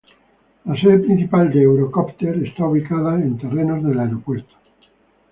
La 0.65 0.75
sede 0.81 0.97
principal 0.97 1.51
de 1.51 1.61
Eurocopter 1.61 2.35
está 2.43 2.65
ubicada 2.65 3.19
en 3.19 3.37
terrenos 3.37 3.83
del 3.83 3.99
aeropuerto. 3.99 4.55